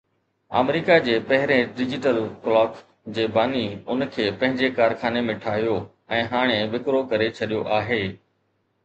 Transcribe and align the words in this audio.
آمريڪا 0.59 0.93
جي 1.07 1.15
پهرين 1.31 1.67
ڊجيٽل 1.79 2.15
ڪلاڪ 2.45 2.79
جي 3.17 3.25
باني 3.35 3.61
ان 3.73 4.05
کي 4.15 4.25
پنهنجي 4.39 4.71
ڪارخاني 4.79 5.23
۾ 5.29 5.37
ٺاهيو 5.45 5.77
۽ 6.21 6.23
هاڻي 6.33 6.57
وڪرو 6.73 7.03
ڪري 7.13 7.29
ڇڏيو 7.37 7.61
آهي 7.77 8.01